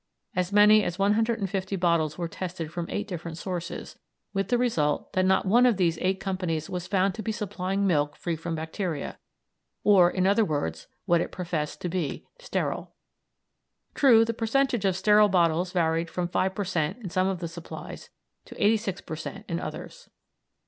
As 0.35 0.51
many 0.51 0.83
as 0.83 0.97
150 0.97 1.75
bottles 1.75 2.17
were 2.17 2.27
tested 2.27 2.71
from 2.73 2.87
eight 2.89 3.07
different 3.07 3.37
sources, 3.37 3.99
with 4.33 4.47
the 4.47 4.57
result 4.57 5.13
that 5.13 5.27
not 5.27 5.45
one 5.45 5.67
of 5.67 5.77
these 5.77 5.99
eight 6.01 6.19
companies 6.19 6.71
was 6.71 6.87
found 6.87 7.13
to 7.13 7.21
be 7.21 7.31
supplying 7.31 7.85
milk 7.85 8.15
free 8.15 8.35
from 8.35 8.55
bacteria, 8.55 9.19
or, 9.83 10.09
in 10.09 10.25
other 10.25 10.43
words, 10.43 10.87
what 11.05 11.21
it 11.21 11.31
professed 11.31 11.81
to 11.81 11.87
be 11.87 12.25
sterile. 12.39 12.95
True, 13.93 14.25
the 14.25 14.33
percentage 14.33 14.85
of 14.85 14.95
sterile 14.97 15.29
bottles 15.29 15.71
varied 15.71 16.09
from 16.09 16.27
5 16.29 16.55
per 16.55 16.63
cent. 16.65 16.97
in 17.03 17.11
some 17.11 17.27
of 17.27 17.37
the 17.37 17.47
supplies 17.47 18.09
to 18.45 18.55
86 18.59 19.01
per 19.01 19.15
cent. 19.15 19.45
in 19.47 19.59
others. 19.59 20.09